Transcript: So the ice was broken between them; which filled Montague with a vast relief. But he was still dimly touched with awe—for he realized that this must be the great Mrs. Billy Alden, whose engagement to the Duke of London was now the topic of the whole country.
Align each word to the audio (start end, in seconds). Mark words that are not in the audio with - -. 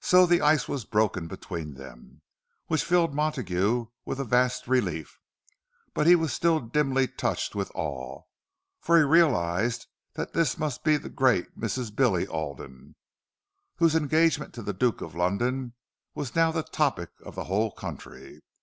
So 0.00 0.24
the 0.24 0.40
ice 0.40 0.68
was 0.68 0.86
broken 0.86 1.26
between 1.28 1.74
them; 1.74 2.22
which 2.68 2.82
filled 2.82 3.12
Montague 3.14 3.88
with 4.06 4.18
a 4.18 4.24
vast 4.24 4.66
relief. 4.66 5.18
But 5.92 6.06
he 6.06 6.14
was 6.16 6.32
still 6.32 6.60
dimly 6.60 7.06
touched 7.06 7.54
with 7.54 7.70
awe—for 7.74 8.96
he 8.96 9.02
realized 9.02 9.86
that 10.14 10.32
this 10.32 10.56
must 10.56 10.82
be 10.82 10.96
the 10.96 11.10
great 11.10 11.60
Mrs. 11.60 11.94
Billy 11.94 12.26
Alden, 12.26 12.94
whose 13.76 13.94
engagement 13.94 14.54
to 14.54 14.62
the 14.62 14.72
Duke 14.72 15.02
of 15.02 15.14
London 15.14 15.74
was 16.14 16.34
now 16.34 16.50
the 16.50 16.62
topic 16.62 17.10
of 17.22 17.34
the 17.34 17.44
whole 17.44 17.70
country. 17.70 18.40